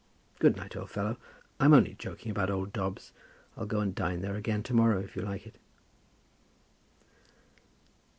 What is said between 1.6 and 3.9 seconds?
only joking about old Dobbs. I'll go